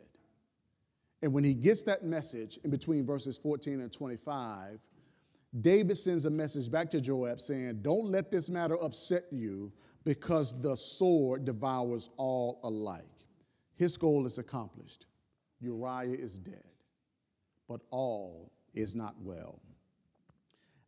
[1.21, 4.79] And when he gets that message in between verses 14 and 25
[5.61, 9.71] david sends a message back to joab saying don't let this matter upset you
[10.03, 13.05] because the sword devours all alike.
[13.75, 15.05] His goal is accomplished.
[15.61, 16.63] Uriah is dead
[17.69, 19.59] but all is not well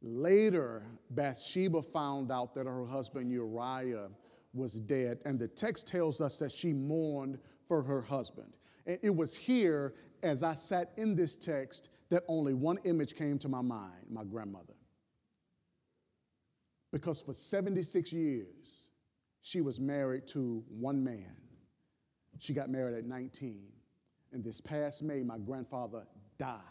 [0.07, 4.09] Later, Bathsheba found out that her husband Uriah
[4.53, 8.53] was dead, and the text tells us that she mourned for her husband.
[8.85, 13.39] And it was here, as I sat in this text, that only one image came
[13.39, 14.75] to my mind my grandmother.
[16.91, 18.85] Because for 76 years,
[19.41, 21.35] she was married to one man.
[22.37, 23.63] She got married at 19.
[24.33, 26.05] And this past May, my grandfather
[26.37, 26.61] died.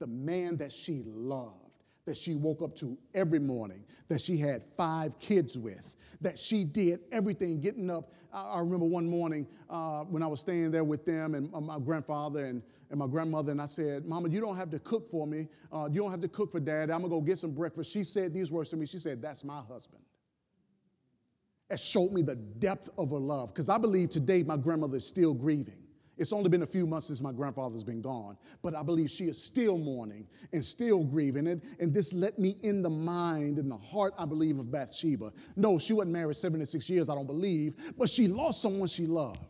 [0.00, 1.67] The man that she loved
[2.08, 6.64] that she woke up to every morning, that she had five kids with, that she
[6.64, 8.12] did everything getting up.
[8.32, 12.46] I, remember one morning uh, when I was staying there with them and my grandfather
[12.46, 15.48] and, and my grandmother, and I said, Mama, you don't have to cook for me.
[15.70, 16.90] Uh, you don't have to cook for dad.
[16.90, 17.90] I'm going to go get some breakfast.
[17.90, 18.86] She said these words to me.
[18.86, 20.02] She said, That's my husband.
[21.70, 25.06] It showed me the depth of her love because I believe today my grandmother is
[25.06, 25.87] still grieving.
[26.18, 29.28] It's only been a few months since my grandfather's been gone, but I believe she
[29.28, 31.46] is still mourning and still grieving.
[31.46, 35.32] And, and this let me in the mind and the heart, I believe, of Bathsheba.
[35.54, 39.46] No, she wasn't married 76 years, I don't believe, but she lost someone she loved.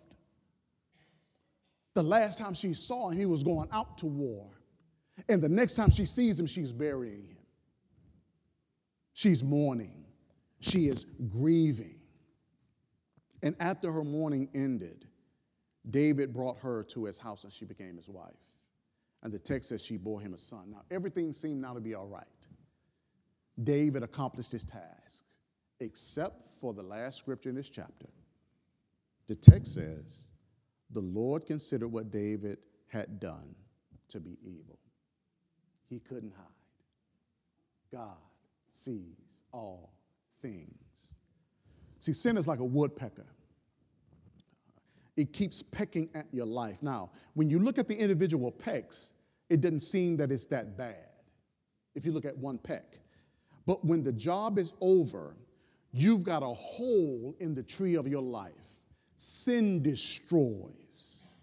[1.94, 4.50] The last time she saw him, he was going out to war.
[5.28, 7.38] And the next time she sees him, she's burying him.
[9.14, 10.04] She's mourning.
[10.60, 11.98] She is grieving.
[13.42, 15.07] And after her mourning ended,
[15.90, 18.34] David brought her to his house and she became his wife.
[19.22, 20.70] And the text says she bore him a son.
[20.70, 22.24] Now, everything seemed now to be all right.
[23.64, 25.24] David accomplished his task,
[25.80, 28.06] except for the last scripture in this chapter.
[29.26, 30.32] The text says,
[30.90, 33.54] The Lord considered what David had done
[34.08, 34.78] to be evil.
[35.88, 36.46] He couldn't hide.
[37.92, 38.16] God
[38.70, 39.16] sees
[39.52, 39.92] all
[40.36, 41.14] things.
[41.98, 43.26] See, sin is like a woodpecker.
[45.18, 46.80] It keeps pecking at your life.
[46.80, 49.14] Now, when you look at the individual pecks,
[49.50, 51.08] it doesn't seem that it's that bad
[51.96, 53.00] if you look at one peck.
[53.66, 55.34] But when the job is over,
[55.92, 58.84] you've got a hole in the tree of your life.
[59.16, 61.34] Sin destroys,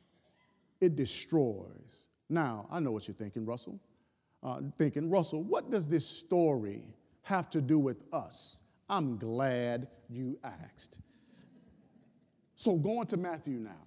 [0.80, 2.05] it destroys.
[2.30, 3.78] Now, I know what you're thinking, Russell.
[4.41, 6.82] Uh, thinking, Russell, what does this story
[7.23, 8.61] have to do with us?
[8.88, 10.99] I'm glad you asked.
[12.56, 13.86] So, going to Matthew now.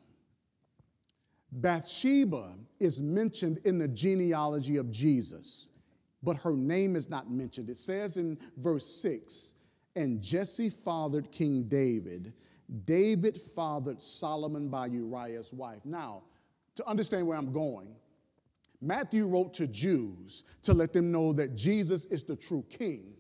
[1.53, 5.71] Bathsheba is mentioned in the genealogy of Jesus,
[6.23, 7.71] but her name is not mentioned.
[7.71, 9.55] It says in verse 6
[9.97, 12.35] and Jesse fathered King David.
[12.85, 15.85] David fathered Solomon by Uriah's wife.
[15.85, 16.23] Now,
[16.77, 17.89] to understand where I'm going,
[18.81, 23.15] Matthew wrote to Jews to let them know that Jesus is the true king.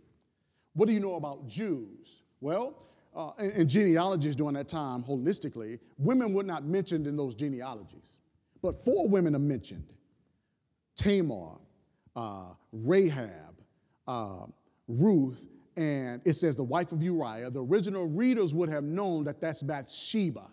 [0.75, 2.23] What do you know about Jews?
[2.41, 2.87] Well,
[3.19, 8.21] uh, in genealogies during that time, holistically, women were not mentioned in those genealogies.
[8.62, 9.93] But four women are mentioned
[10.97, 11.59] Tamar,
[12.14, 13.57] uh, Rahab,
[14.07, 14.47] uh,
[14.87, 17.51] Ruth, and it says the wife of Uriah.
[17.51, 20.47] The original readers would have known that that's Bathsheba.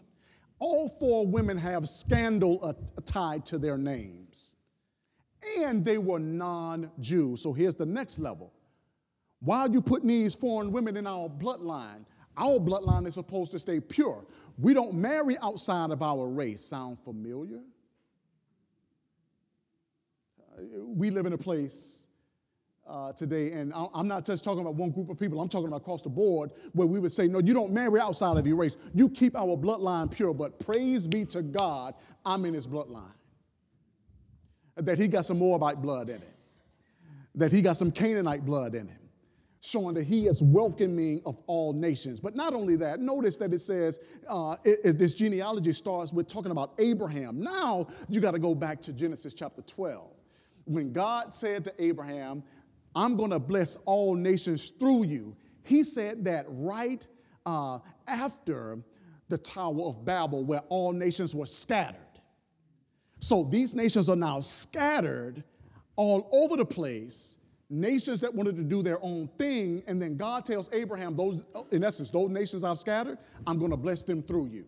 [0.60, 4.56] All four women have scandal tied to their names.
[5.60, 7.42] And they were non Jews.
[7.42, 8.54] So here's the next level.
[9.42, 12.06] Why are you putting these foreign women in our bloodline?
[12.38, 14.26] Our bloodline is supposed to stay pure.
[14.58, 16.62] We don't marry outside of our race.
[16.62, 17.60] Sound familiar?
[20.86, 22.08] We live in a place
[22.88, 25.82] uh, today, and I'm not just talking about one group of people, I'm talking about
[25.82, 28.78] across the board where we would say, no, you don't marry outside of your race.
[28.94, 33.14] You keep our bloodline pure, but praise be to God, I'm in his bloodline.
[34.78, 36.36] That he got some Moabite blood in it,
[37.34, 39.05] that he got some Canaanite blood in it
[39.66, 42.20] showing that he is welcoming of all nations.
[42.20, 44.00] But not only that, notice that it says
[44.30, 47.42] uh, it, it, this genealogy starts with talking about Abraham.
[47.42, 50.12] Now you got to go back to Genesis chapter 12.
[50.66, 52.44] When God said to Abraham,
[52.96, 57.06] I'm going to bless all nations through you, he said that right
[57.46, 58.80] uh, after
[59.30, 62.00] the Tower of Babel, where all nations were scattered.
[63.20, 65.44] So these nations are now scattered
[65.96, 67.45] all over the place
[67.76, 71.84] nations that wanted to do their own thing, and then God tells Abraham, those, in
[71.84, 74.66] essence, those nations I've scattered, I'm going to bless them through you.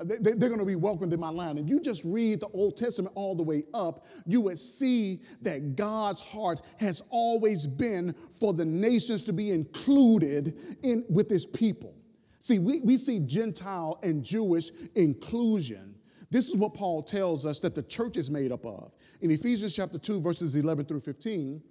[0.00, 1.58] Uh, they, are going to be welcomed in my land.
[1.58, 5.76] And you just read the Old Testament all the way up, you would see that
[5.76, 11.94] God's heart has always been for the nations to be included in, with his people.
[12.38, 15.94] See, we, we see Gentile and Jewish inclusion.
[16.30, 18.92] This is what Paul tells us that the church is made up of.
[19.20, 21.62] In Ephesians chapter 2, verses 11 through 15,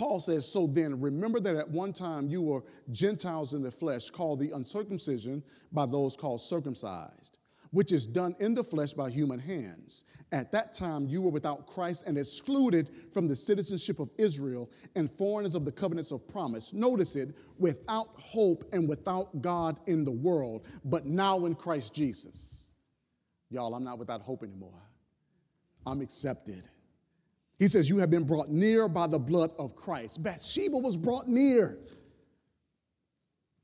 [0.00, 4.08] Paul says, So then, remember that at one time you were Gentiles in the flesh,
[4.08, 5.42] called the uncircumcision
[5.72, 7.36] by those called circumcised,
[7.70, 10.04] which is done in the flesh by human hands.
[10.32, 15.10] At that time you were without Christ and excluded from the citizenship of Israel and
[15.10, 16.72] foreigners of the covenants of promise.
[16.72, 22.70] Notice it, without hope and without God in the world, but now in Christ Jesus.
[23.50, 24.80] Y'all, I'm not without hope anymore.
[25.84, 26.66] I'm accepted.
[27.60, 30.22] He says, You have been brought near by the blood of Christ.
[30.22, 31.78] Bathsheba was brought near.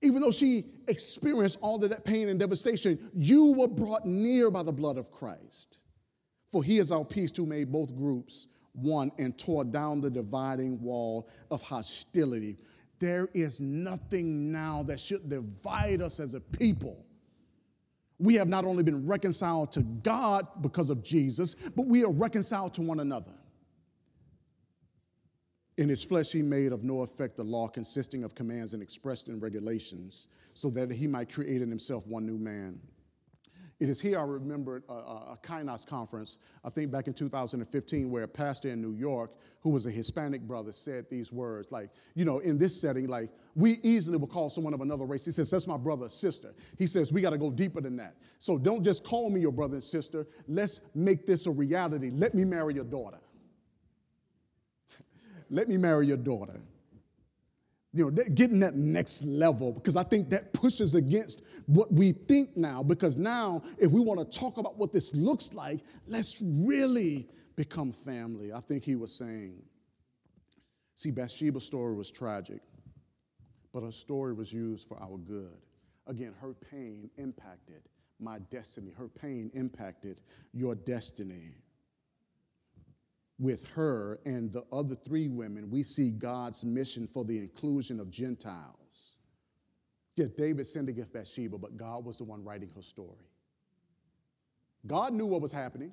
[0.02, 4.62] Even though she experienced all of that pain and devastation, you were brought near by
[4.62, 5.80] the blood of Christ.
[6.52, 10.78] For he is our peace who made both groups one and tore down the dividing
[10.82, 12.58] wall of hostility.
[12.98, 17.06] There is nothing now that should divide us as a people.
[18.18, 22.74] We have not only been reconciled to God because of Jesus, but we are reconciled
[22.74, 23.32] to one another.
[25.78, 29.28] In his flesh, he made of no effect the law consisting of commands and expressed
[29.28, 32.80] in regulations, so that he might create in himself one new man.
[33.78, 38.22] It is here I remember a, a Kainos conference, I think back in 2015, where
[38.22, 41.70] a pastor in New York, who was a Hispanic brother, said these words.
[41.70, 45.26] Like, you know, in this setting, like, we easily will call someone of another race.
[45.26, 46.54] He says, That's my brother or sister.
[46.78, 48.14] He says, We got to go deeper than that.
[48.38, 50.26] So don't just call me your brother and sister.
[50.48, 52.10] Let's make this a reality.
[52.14, 53.18] Let me marry your daughter
[55.50, 56.60] let me marry your daughter.
[57.92, 62.56] You know, getting that next level because I think that pushes against what we think
[62.56, 62.82] now.
[62.82, 67.26] Because now, if we want to talk about what this looks like, let's really
[67.56, 68.52] become family.
[68.52, 69.62] I think he was saying.
[70.94, 72.60] See, Bathsheba's story was tragic,
[73.72, 75.56] but her story was used for our good.
[76.06, 77.82] Again, her pain impacted
[78.18, 78.92] my destiny.
[78.96, 80.20] Her pain impacted
[80.52, 81.54] your destiny
[83.38, 88.10] with her and the other three women, we see God's mission for the inclusion of
[88.10, 89.18] Gentiles.
[90.16, 93.28] Yeah, David sinned against Bathsheba, but God was the one writing her story.
[94.86, 95.92] God knew what was happening.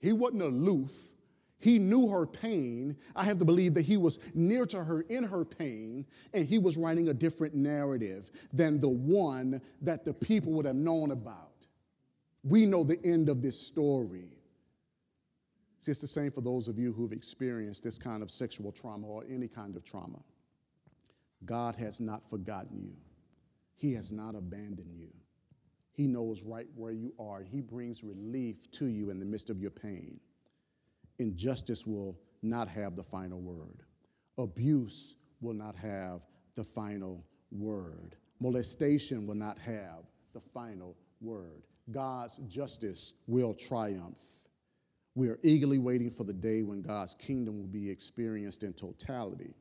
[0.00, 1.14] He wasn't aloof.
[1.58, 2.96] He knew her pain.
[3.14, 6.58] I have to believe that he was near to her in her pain, and he
[6.58, 11.66] was writing a different narrative than the one that the people would have known about.
[12.42, 14.41] We know the end of this story.
[15.82, 19.04] See, it's the same for those of you who've experienced this kind of sexual trauma
[19.04, 20.20] or any kind of trauma.
[21.44, 22.94] God has not forgotten you,
[23.74, 25.08] He has not abandoned you.
[25.90, 27.42] He knows right where you are.
[27.42, 30.20] He brings relief to you in the midst of your pain.
[31.18, 33.82] Injustice will not have the final word,
[34.38, 36.24] abuse will not have
[36.54, 41.64] the final word, molestation will not have the final word.
[41.90, 44.41] God's justice will triumph.
[45.14, 49.54] We are eagerly waiting for the day when God's kingdom will be experienced in totality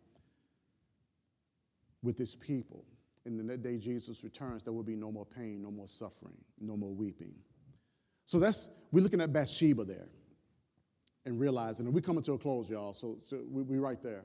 [2.04, 2.86] with his people.
[3.26, 6.76] And the day Jesus returns, there will be no more pain, no more suffering, no
[6.76, 7.34] more weeping.
[8.26, 10.08] So that's, we're looking at Bathsheba there
[11.26, 14.24] and realizing, and we're coming to a close, y'all, so, so we, we're right there.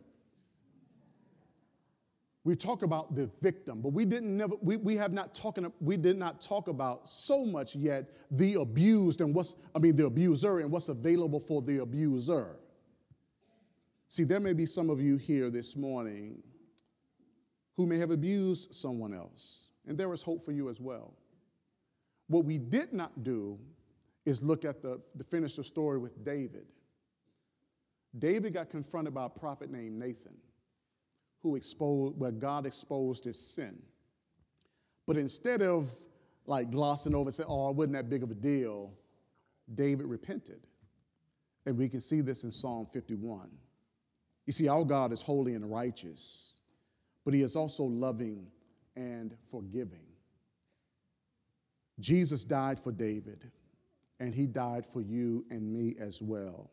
[2.46, 5.96] We talk about the victim, but we didn't never, we, we have not talking, we
[5.96, 10.60] did not talk about so much yet the abused and what's, I mean, the abuser
[10.60, 12.54] and what's available for the abuser.
[14.06, 16.40] See, there may be some of you here this morning
[17.76, 21.14] who may have abused someone else, and there is hope for you as well.
[22.28, 23.58] What we did not do
[24.24, 26.66] is look at the, the finish the story with David.
[28.16, 30.36] David got confronted by a prophet named Nathan
[31.46, 33.80] who exposed, where God exposed his sin.
[35.06, 35.94] But instead of
[36.46, 38.92] like glossing over and saying, oh, it wasn't that big of a deal,
[39.74, 40.66] David repented.
[41.64, 43.48] And we can see this in Psalm 51.
[44.46, 46.54] You see, our God is holy and righteous,
[47.24, 48.46] but he is also loving
[48.96, 50.06] and forgiving.
[52.00, 53.50] Jesus died for David,
[54.18, 56.70] and he died for you and me as well.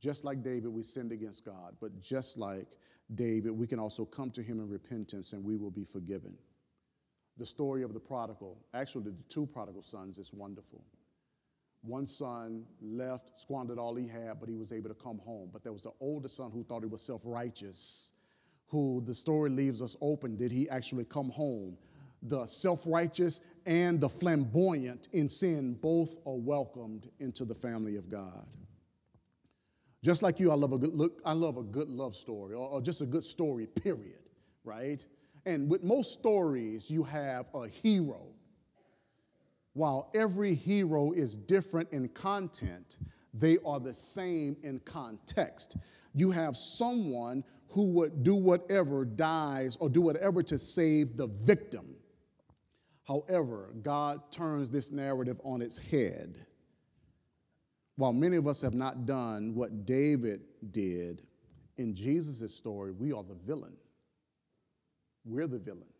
[0.00, 2.66] Just like David, we sinned against God, but just like
[3.14, 6.34] David, we can also come to him in repentance and we will be forgiven.
[7.38, 10.84] The story of the prodigal, actually, the two prodigal sons, is wonderful.
[11.82, 15.48] One son left, squandered all he had, but he was able to come home.
[15.52, 18.12] But there was the older son who thought he was self righteous,
[18.66, 20.36] who the story leaves us open.
[20.36, 21.78] Did he actually come home?
[22.22, 28.10] The self righteous and the flamboyant in sin both are welcomed into the family of
[28.10, 28.46] God.
[30.02, 32.68] Just like you, I love a good look, I love a good love story or,
[32.68, 34.20] or just a good story, period,
[34.64, 35.04] right?
[35.44, 38.28] And with most stories, you have a hero.
[39.72, 42.98] While every hero is different in content,
[43.34, 45.76] they are the same in context.
[46.14, 51.94] You have someone who would do whatever, dies, or do whatever to save the victim.
[53.06, 56.46] However, God turns this narrative on its head
[57.98, 61.22] while many of us have not done what David did,
[61.78, 63.76] in Jesus' story, we are the villain.
[65.24, 65.92] We're the villain.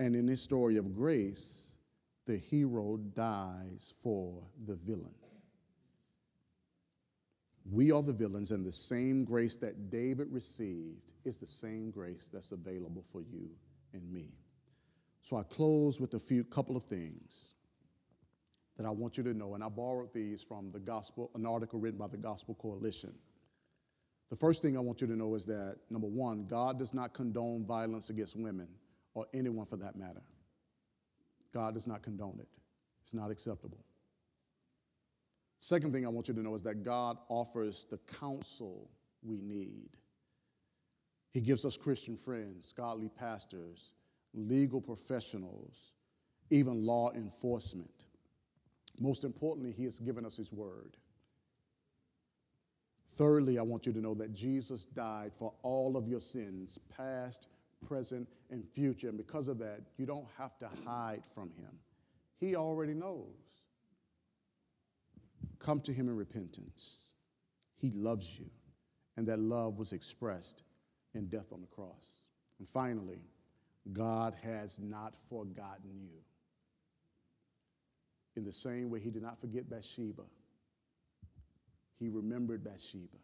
[0.00, 1.76] And in this story of grace,
[2.26, 5.14] the hero dies for the villain.
[7.70, 12.30] We are the villains, and the same grace that David received is the same grace
[12.32, 13.48] that's available for you
[13.92, 14.32] and me.
[15.22, 17.54] So I close with a few couple of things
[18.76, 21.78] that I want you to know, and I borrowed these from the gospel, an article
[21.78, 23.12] written by the Gospel Coalition.
[24.28, 27.14] The first thing I want you to know is that number one, God does not
[27.14, 28.68] condone violence against women
[29.14, 30.22] or anyone for that matter.
[31.54, 32.48] God does not condone it,
[33.02, 33.78] it's not acceptable.
[35.58, 38.90] Second thing I want you to know is that God offers the counsel
[39.22, 39.88] we need.
[41.32, 43.92] He gives us Christian friends, godly pastors,
[44.34, 45.92] legal professionals,
[46.50, 48.05] even law enforcement.
[49.00, 50.96] Most importantly, He has given us His word.
[53.08, 57.48] Thirdly, I want you to know that Jesus died for all of your sins, past,
[57.86, 59.08] present, and future.
[59.08, 61.78] And because of that, you don't have to hide from Him.
[62.38, 63.26] He already knows.
[65.58, 67.12] Come to Him in repentance.
[67.76, 68.50] He loves you,
[69.16, 70.62] and that love was expressed
[71.14, 72.22] in death on the cross.
[72.58, 73.20] And finally,
[73.92, 76.18] God has not forgotten you
[78.36, 80.22] in the same way he did not forget Bathsheba.
[81.98, 83.18] He remembered Bathsheba.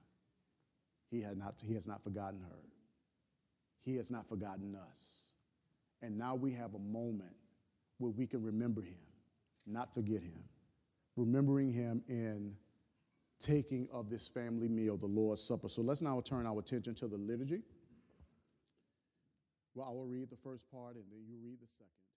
[1.10, 2.58] He, had not, he has not forgotten her.
[3.84, 5.28] He has not forgotten us.
[6.00, 7.34] And now we have a moment
[7.98, 8.98] where we can remember him,
[9.66, 10.42] not forget him.
[11.16, 12.54] Remembering him in
[13.38, 15.68] taking of this family meal, the Lord's Supper.
[15.68, 17.60] So let's now turn our attention to the liturgy.
[19.74, 22.11] Well, I will read the first part and then you read the second.